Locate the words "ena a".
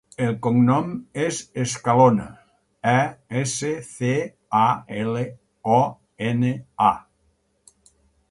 6.31-7.93